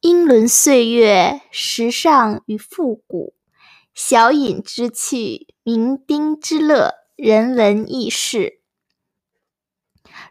[0.00, 3.34] 英伦岁月，时尚与复古，
[3.92, 8.60] 小饮之趣，酩酊之乐，人文轶事。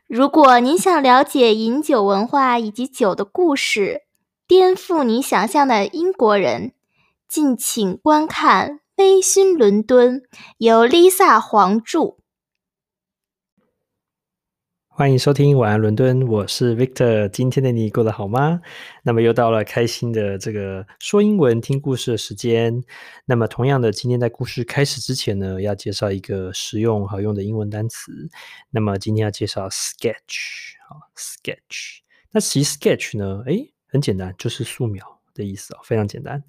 [0.07, 4.03] 如果您想了解饮酒文化以及酒的故事，
[4.47, 6.71] 颠覆你想象的英国人，
[7.27, 10.21] 敬请观看《微醺伦敦》，
[10.59, 12.15] 由 Lisa 黄著。
[14.97, 17.29] 欢迎收听晚安伦敦，我是 Victor。
[17.29, 18.59] 今天的你过得好吗？
[19.03, 22.83] 那么又到了开心的这个说英文听故事的时间。
[23.23, 28.11] 那么同样的，今天在故事开始之前呢，要介绍一个实用好用的英文单词。
[28.71, 31.99] 那么今天要介绍 sketch 啊，sketch。
[32.31, 36.43] 那其实 sketch 呢，诶，很简单，就是素描的意思哦，非常简单。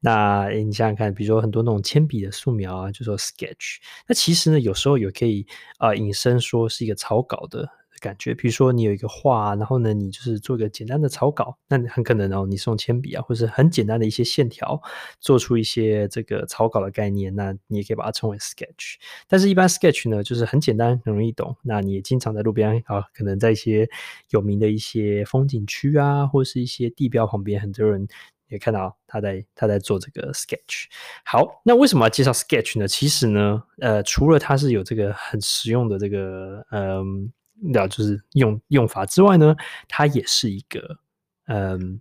[0.00, 3.76] 那你想想看，比如说很多那种铅笔的素描啊，就说 sketch。
[4.08, 5.46] 那其实呢，有时候也可以
[5.78, 7.70] 啊、呃，引申说是一个草稿的。
[8.02, 14.82] 感觉，比如说你有一个画，然后呢，你就是做一个简单的草稿，那很可能哦，你是用铅笔啊，或者是很简单的一些线条，
[15.20, 18.96] 做出一些这个草稿的概念，那你也可以把它称为 sketch。
[19.28, 21.56] 但是，一般 sketch 呢，就是很简单，很容易懂。
[21.62, 23.88] 那你也经常在路边啊，可能在一些
[24.30, 28.08] 有名的一些风景区啊，或是一些地标旁边，很多人
[28.48, 30.86] 也看到他在他在做这个 sketch。
[31.24, 32.88] 好，那为什么要介绍 sketch 呢？
[32.88, 37.32] 其实呢，呃，除了它是有这个很实用的这个，嗯。
[37.62, 39.54] 那就是用用法之外呢，
[39.88, 40.98] 它也是一个
[41.46, 42.00] 嗯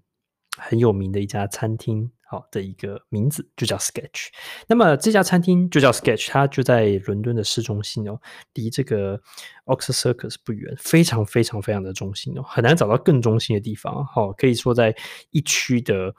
[0.58, 4.28] 很有名的一家餐厅，好的一个名字就叫 Sketch。
[4.68, 8.20] 那么这家餐厅就叫 Sketch，它就在伦敦的市中心哦，
[8.54, 9.22] 离这个
[9.66, 14.06] Oxford Circus 不远，非常非常非常的中心哦，很难找到更中心的地方。
[14.06, 14.96] 好，可以说在
[15.30, 16.14] 一区的。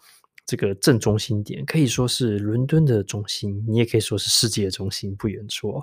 [0.53, 5.83] 这个正中心点可以说是伦敦的中心，你也可以说是世界的中心，不远处哦。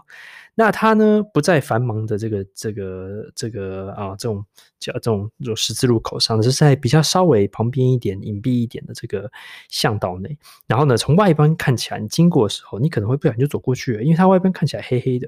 [0.54, 4.46] 那它呢，不在繁忙的这个这个这个啊这种
[4.78, 9.32] 叫这种这种十字路口上，是在比较稍微旁边一点隐蔽一点的这个
[9.70, 10.38] 巷道内。
[10.68, 15.28] 然后呢，从外观看起来，你经过的时候，你可能会不小心就走过去了，因为它外观看起来黑黑的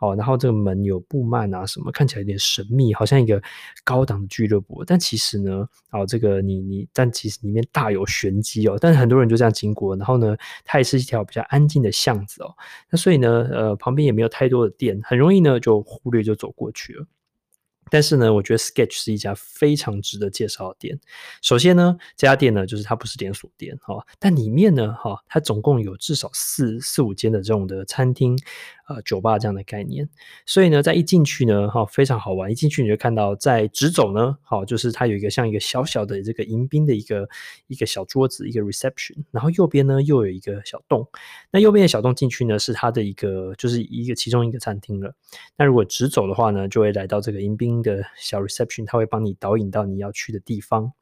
[0.00, 0.14] 哦。
[0.14, 3.40] 然后这个门有布幔啊什么，看起来有点神秘，好像一个
[3.84, 4.84] 高档的俱乐部。
[4.84, 8.76] 但其实呢，哦这个你你，但其实里面大有玄机哦。
[8.82, 12.52] 但是很多人就这样经过，然后呢，它也是一条比较安静的巷子哦。
[12.90, 17.06] 那所以呢，呃，旁边也没有太多的店，很容易呢就忽略就走过去了。
[17.92, 20.98] 但是呢，我觉得 Sketch 是一家非常值得介绍的店。
[21.42, 28.38] 首先呢，这家店呢，就是它不是连锁店哈，但里面呢，哈，它总共有至少四四五间的这种的餐厅。
[28.88, 30.06] 呃，酒吧这样的概念，
[30.44, 32.50] 所以呢，在一进去呢，哈，非常好玩。
[32.50, 37.26] 一进去你就看到，在直走呢，好，就是它有一个像一个小小的这个迎宾的一个
[37.68, 39.14] 一个小桌子，一个 reception。
[39.30, 41.08] 然后右边呢，又有一个小洞。
[41.52, 45.14] 那右边的小洞进去呢，是它的一个，就是一个其中一个餐厅了。
[45.56, 50.92] 那如果直走的话呢，就会来到这个迎宾的小 reception，它会帮你导引到你要去的地方。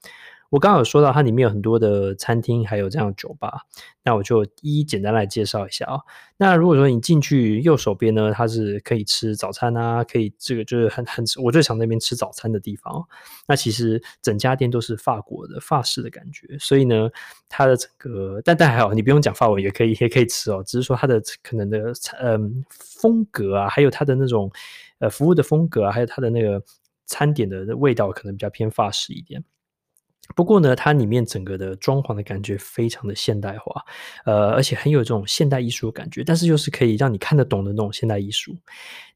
[0.50, 3.62] 我刚刚有说到，它里面有很多的餐厅，还有这样酒吧。
[4.02, 6.00] 那我就一一简单来介绍一下啊。
[6.36, 13.06] 那如果说你进去右手边呢，它是可以吃早餐啊，可以这个就是很很我最常那边吃早餐的地方。
[13.46, 17.08] 那其实整家店都是法国的法式的感觉，所以呢，
[17.48, 20.64] 它的整个但但还好，你不用讲法文也可以也可以吃哦。
[20.66, 24.50] 只是说它的可能的嗯风格啊，还有它的那种
[24.98, 26.60] 呃服务的风格啊，还有它的那个
[27.06, 29.44] 餐点的味道，可能比较偏法式一点。
[30.34, 33.84] 不过呢，它里面整个的装潢的感觉非常的现代化，
[34.24, 38.56] 呃，而且很有这种现代艺术的感觉，但是又是可以让你看得懂的那种现代艺术。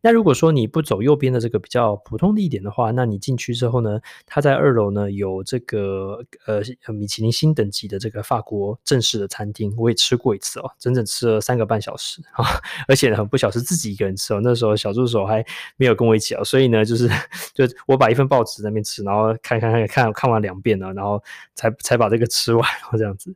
[0.00, 6.60] 那如果说你不走右边的这个比较普通的一点的话，那你进去之后呢，它在二楼呢有这个呃
[6.92, 12.44] 米其林星等级的这个法国正式的餐厅，我也吃过一次哦，整整吃了三个半小时啊，
[12.86, 15.42] 而且很不小，是自己一个人吃哦，那时候小助手还
[15.76, 17.08] 没有跟我一起哦，所以呢就是
[17.54, 21.22] 就我把一份报纸在那边吃，然后看看看看看完两遍了，然后然后
[21.54, 23.34] 才才把这个吃完，然后这样子。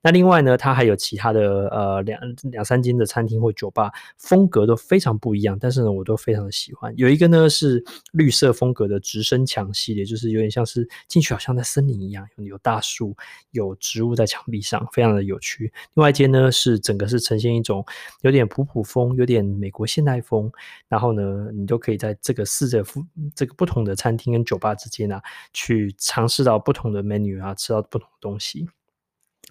[0.00, 2.18] 那另外呢，它还有其他的呃两
[2.50, 6.06] 两三间的餐厅或酒吧，风格都非常不一样，但是呢我。
[6.06, 13.16] 都非常的喜欢，有一个呢是绿色风格的直升墙系列，就是有点像是进去好像在森林一样，有大树，
[13.50, 15.72] 有植物在墙壁上，非常的有趣。
[15.94, 17.84] 另外一间呢是整个是呈现一种
[18.20, 20.48] 有点普普风，有点美国现代风，
[20.86, 22.84] 然后呢你都可以在这个四着
[23.34, 25.20] 这个不同的餐厅跟酒吧之间啊，
[25.52, 28.68] 去尝试到不同的 menu 啊，吃到不同的东西。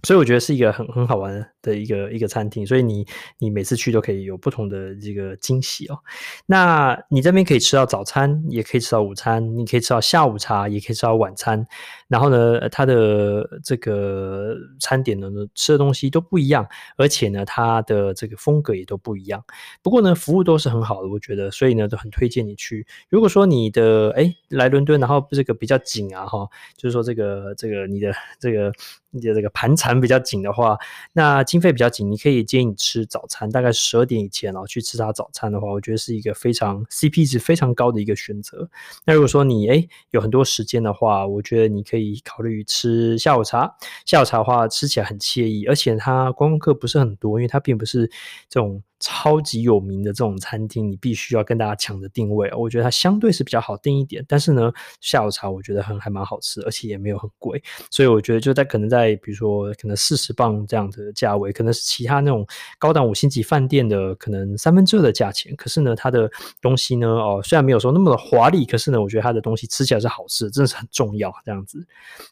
[0.06, 3.06] 所以我觉得是一个很很好玩的一个一个餐厅，所以你
[3.40, 5.98] 你每次去都可以有不同的这个惊喜哦。
[6.46, 11.66] 那你这边可以吃到早餐，也可以吃到午餐，你可以吃到下午茶，也可以吃到晚餐。
[12.08, 16.68] 然后呢，它的这个餐点呢，吃的东西都不一样，
[16.98, 19.44] 而且呢，它的这个风格也都不一样。
[19.82, 22.86] 不过呢，服务都是很好的，我觉得，所以呢，都很推荐你去。
[23.10, 26.48] 如果说你的诶来伦敦，然后这个比较紧啊哈，
[26.78, 28.72] 就是说这个这个你的这个。
[29.16, 30.78] 你的这个盘缠比较紧的话，
[31.14, 38.70] 那经费比较紧，你可以建议你吃早餐，大概十二点以前然后去吃他早餐的话，我觉得是一个非常 CP 值非常高的一个选择。
[39.06, 43.76] 那如果说你诶有很多时间的话，我觉得你可以考虑吃下午茶。
[44.06, 48.08] 下午茶的话吃起来很惬意，而且它观光客不是很多，因为它并不是
[48.50, 48.82] 这种。
[49.06, 52.52] 超级有名的这种餐厅，你必须要跟大家抢着定位。
[52.58, 57.62] 我觉得它相对是比较好定一点，但是呢，下午茶我觉得很还蛮好吃，而且也没有很贵，
[57.92, 62.44] 所以我觉得就在可能在比如说可能四十磅这样的价位，可能是其他那种
[62.80, 65.56] 高档五星级饭店的可能三分之二的价钱。
[65.56, 66.28] 可是呢，它的
[66.60, 71.86] 东西呢，哦，虽然没有说那么的华丽，可是呢，我觉得它的东西吃起来是好吃，真的是很重要这样子。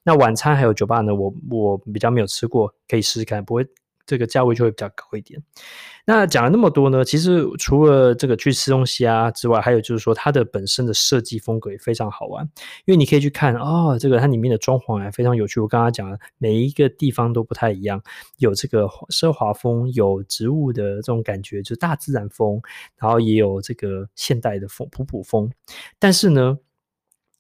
[0.04, 3.64] 那晚餐还有酒吧呢，我我比较没有吃过，可以试试看，不会。
[4.05, 5.41] 这个价位就会比较高一点。
[6.05, 12.44] 那讲了那么多呢，其实除了这个去吃东西啊之外，还有就是说它的本身的设计风格也非常好玩，
[12.85, 15.61] 因为你可以去看哦，这个它里面的装潢还非常有趣。
[15.61, 18.01] 我刚刚讲了，每一个地方都不太一样，
[18.38, 22.61] 有这个奢华风，有植物的这种感觉，就大自然风，
[22.97, 25.50] 然后也有这个现代的风，普普风。
[26.00, 26.57] 但是呢。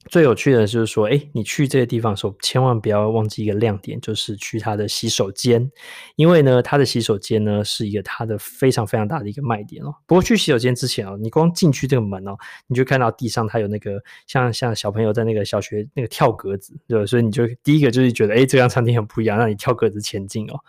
[0.09, 5.71] 最有趣的就是说，诶，你去这个地方的时候，千万不要忘记一个亮点，就是去它的洗手间，
[6.15, 9.93] 因为呢，它的洗手间呢是一个它的非常非常大的一个卖点哦。
[10.05, 12.35] 不过去洗手间之前哦，你光进去这个门哦，
[12.67, 17.05] 你就看到地上它有那个像像小朋友在那个小学那个跳格子，对？
[17.05, 20.59] 所以你就第一个就是觉得，诶，这家餐厅很不一样，让你跳格子前进哦。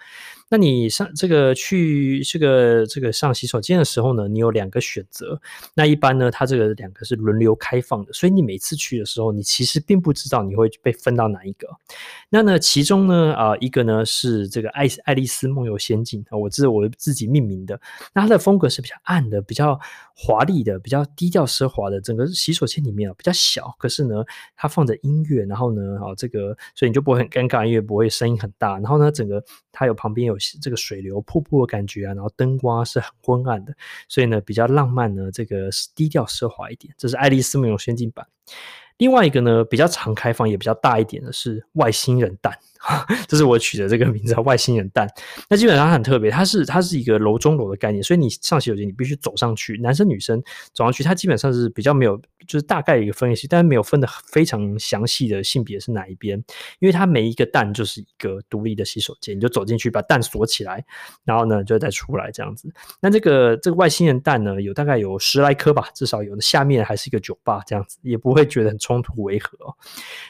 [0.50, 5.41] 那你上这个去这个这个上洗手间的时候呢，你有两个选择。
[5.75, 11.67] 那一般呢，它这个两个是轮流开放的，所以你每次去的时候，你其实并不知道你会被分到哪一个。
[12.29, 17.81] 那呢，其中呢，啊、一个呢是这个爱爱丽丝梦游仙境啊，我这我自己命名的。
[18.12, 19.81] 那它的风格是比较暗的，比较
[20.14, 22.00] 华丽的，比较低调奢华的。
[22.00, 24.23] 整个洗手间里面啊比较小，可是呢，
[24.55, 28.75] 它放着音乐，然后呢，啊，这个所以你就不会很尴尬，因为不会声音很大。
[28.75, 29.43] 然后呢，整个
[29.73, 30.34] 它有旁边有。
[30.61, 33.75] 这个水流瀑布的感觉啊，然后灯光是很昏暗的，
[34.09, 36.95] 所以呢比较浪漫呢，这个低调奢华一点。
[36.97, 38.27] 这是爱丽丝梦游仙境版。
[38.99, 42.57] 另外一个呢，比较常开放也比较大一点的是外星人蛋。
[43.27, 45.09] 这是我取的这个名字，外星人蛋。
[45.49, 50.41] 那基本上很特别，它是它是一个楼中楼的概念，所以你上洗手间你必须走上去，男生女生
[50.73, 56.37] 走上去，它基本上是比较没有，就是大概一个分析，但是没有分得非常详细的性别是哪一边，
[56.79, 60.85] 因为它每一个蛋就是一个独立的洗手间，你就走进去把蛋锁起来，
[61.25, 62.73] 然后呢就再出来这样子。
[63.00, 69.56] 那这个这个外星人蛋呢，有大概有十来颗吧，至少有的下面还是一个酒吧这样子，也不会觉得很冲突违和。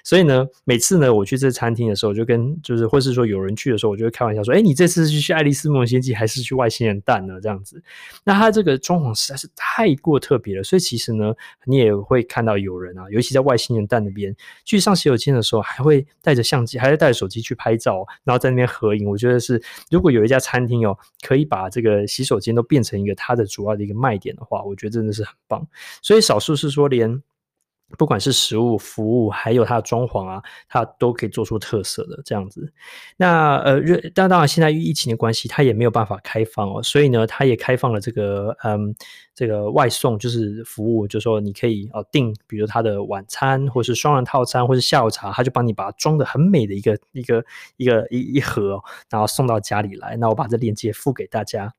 [0.02, 7.82] 所以呢，每次呢我去这餐厅的时候，就跟就是，或是说有人去的时候，我就会开玩笑说：“哎，你这次是去爱丽丝梦游仙境，还是去外星人蛋呢？”这样子，
[8.24, 11.34] 那它这个装潢实在是太过特别了，所以其实呢，
[11.64, 14.34] 你也会看到有人啊，尤其在外星人蛋那边
[14.64, 19.08] 去上洗手间的时候，还会带着相机，还会带着手机去拍照，然后在那边合影。
[19.08, 19.60] 我觉得是，
[19.90, 20.96] 如果有一家餐厅哦，
[21.26, 25.66] 可以把这个洗手间都变成一个它的主要的一个卖点的话，我觉得真的是很棒。
[26.02, 27.22] 所以少数是说连。
[27.98, 32.72] 不管是食物、服务，还有它的装潢啊，它都可以做出特色的这样子。
[33.16, 33.80] 那呃，
[34.14, 38.94] 但当然现在因疫情的关系，它也没有办法开放哦，所以呢，它也开放了这个嗯，
[39.34, 47.44] 这个外送就是服务，就是说你可以哦订，比如它的晚餐，或是双人套餐，或是下午茶，它就帮你把它装得很美的一个一个
[47.76, 48.80] 一个一一盒，
[49.10, 50.16] 然后送到家里来。
[50.16, 51.72] 那我把这链接附给大家。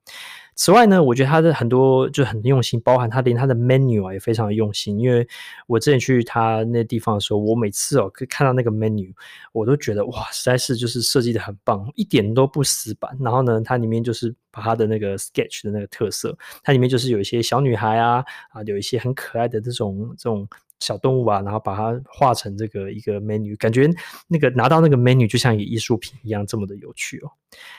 [0.55, 4.97] 此外呢，我觉得他的很多就很用心，包含他连他的 menu 啊也非常的用心。
[4.97, 5.27] 因为
[5.67, 9.13] 我之前去他那地方的时候，我每次哦可以看到那个 menu，
[9.51, 13.17] 我都觉得哇，实在是就是设计的很棒，一点都不死板。
[13.19, 20.47] 然后呢，它里面就是把它的那个 sketch 的那个特色，它里面就是有一些小女孩啊啊，有一些很可爱的这种这种。
[20.79, 23.89] 小动物啊，然后把它画成这个一个 menu，感觉
[24.27, 27.29] 那个拿到那个 menu 就像一个艺术品一样，这么的有趣哦。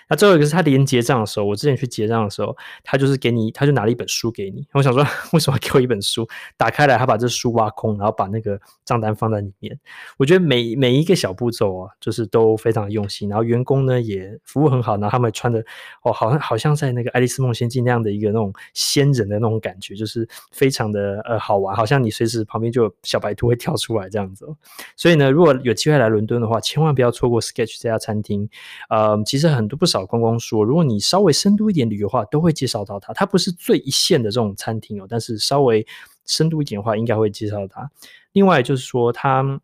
[0.09, 4.67] 那最后一个是他连结账的时候，我之前去结账的时候，他就是给你，他就拿了一本书给你。
[4.73, 6.27] 我想说， 为什么给我一本书？
[6.57, 9.79] 打开来，他把这书挖空，然后把那个账单放在里面。
[10.17, 13.29] 我觉得每每一个小步骤啊，就是都非常用心。
[13.29, 15.63] 然后员工呢也服务很好，然后他们穿的
[16.03, 22.86] 哦，好像好像在那个爱丽丝梦仙境那样的一个那种仙人的那种感觉，就是非常的呃好玩，好像你随时旁边就有。
[23.03, 24.57] 小白兔会跳出来这样子哦。
[24.97, 28.49] 所以呢，如果有机会来伦敦的话，千万不要错过 Sketch 这家餐厅。
[28.89, 33.13] 呃，其实很多不少观光说，如果你稍微深度一点旅游的话，都会介绍到它。
[33.13, 35.87] 它不是最一线的这种餐厅哦，但是稍微
[36.25, 37.91] 深度一点的话，应该会介绍它。
[38.33, 39.61] 另外就是说它。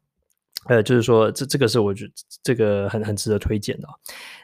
[0.66, 3.88] 呃，就是说，这这个是我觉得这个很很值得推荐的。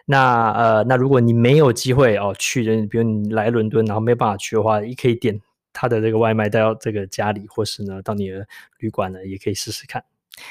[0.05, 5.41] 那呃，那如果你没有机会哦去，比如你来伦敦，然后没办法去的话，也可以点
[5.81, 8.45] 他的这个外卖带到这个家里，或是呢到你的
[8.79, 10.03] 旅馆呢，也可以试试看。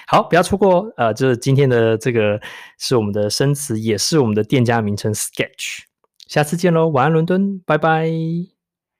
[0.08, 0.90] 好，不要错过。
[0.96, 2.40] 呃，就是今天的这个
[2.78, 5.80] 是我们的生词，也是我们的店家名称 Sketch。
[6.28, 8.57] 下次见喽，晚安伦敦，拜拜。